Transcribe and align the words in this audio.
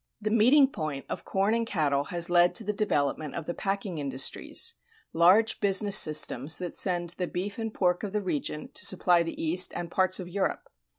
The 0.19 0.31
meeting 0.31 0.65
point 0.67 1.05
of 1.09 1.25
corn 1.25 1.53
and 1.53 1.67
cattle 1.67 2.05
has 2.05 2.27
led 2.27 2.55
to 2.55 2.63
the 2.63 2.73
development 2.73 3.35
of 3.35 3.45
the 3.45 3.53
packing 3.53 3.99
industries, 3.99 4.73
large 5.13 5.59
business 5.59 5.95
systems 5.95 6.57
that 6.57 6.73
send 6.73 7.11
the 7.19 7.27
beef 7.27 7.59
and 7.59 7.71
pork 7.71 8.01
of 8.01 8.11
the 8.11 8.23
region 8.23 8.69
to 8.73 8.83
supply 8.83 9.21
the 9.21 9.39
East 9.39 9.71
and 9.75 9.91
parts 9.91 10.19
of 10.19 10.27
Europe. 10.27 10.69